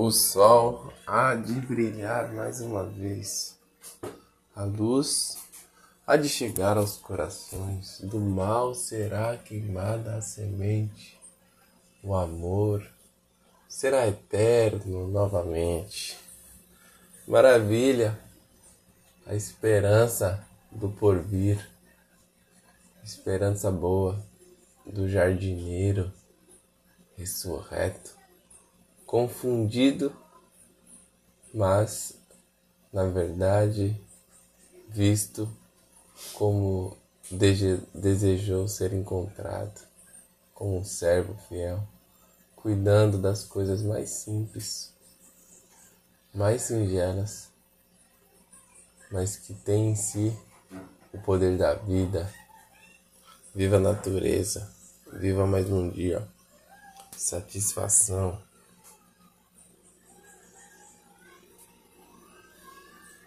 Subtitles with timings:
[0.00, 3.58] O sol há de brilhar mais uma vez.
[4.54, 5.36] A luz
[6.06, 7.98] há de chegar aos corações.
[8.02, 11.18] Do mal será queimada a semente.
[12.00, 12.88] O amor
[13.68, 16.16] será eterno novamente.
[17.26, 18.16] Maravilha!
[19.26, 21.68] A esperança do porvir.
[23.02, 24.24] Esperança boa
[24.86, 26.12] do jardineiro
[27.16, 28.16] ressurreto
[29.08, 30.14] confundido,
[31.54, 32.12] mas
[32.92, 33.98] na verdade
[34.86, 35.48] visto
[36.34, 36.94] como
[37.30, 39.80] desejou ser encontrado,
[40.52, 41.82] como um servo fiel,
[42.54, 44.92] cuidando das coisas mais simples,
[46.34, 47.48] mais singelas,
[49.10, 50.38] mas que tem em si
[51.14, 52.30] o poder da vida.
[53.54, 54.70] Viva a natureza,
[55.14, 56.28] viva mais um dia.
[57.16, 58.46] Satisfação.